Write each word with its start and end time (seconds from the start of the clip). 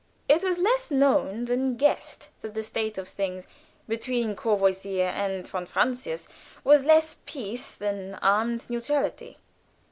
It 0.27 0.41
was 0.43 0.57
less 0.57 0.89
known 0.89 1.45
than 1.45 1.75
guessed 1.75 2.29
that 2.41 2.55
the 2.55 2.63
state 2.63 2.97
of 2.97 3.07
things 3.07 3.45
between 3.87 4.35
Courvoisier 4.35 5.03
and 5.05 5.47
von 5.47 5.67
Francius 5.67 6.27
was 6.63 6.83
less 6.83 7.17
peace 7.27 7.75
than 7.75 8.15
armed 8.15 8.67
neutrality. 8.67 9.37